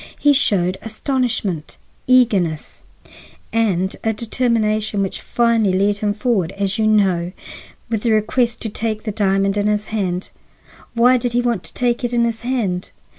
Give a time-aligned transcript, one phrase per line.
[0.17, 2.85] He showed astonishment, eagerness,
[3.53, 7.33] and a determination which finally led him forward, as you know,
[7.87, 10.31] with the request to take the diamond in his hand.
[10.95, 12.89] Why did he want to take it in his hand?